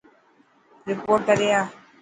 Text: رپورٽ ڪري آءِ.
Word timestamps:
رپورٽ 0.89 1.21
ڪري 1.27 1.47
آءِ. 1.59 1.65